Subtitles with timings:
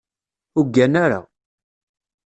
[0.57, 1.19] Ur ggan ara.